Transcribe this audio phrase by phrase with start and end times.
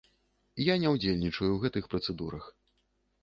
[0.67, 2.47] Я не ўдзельнічаю ў гэтых працэдурах.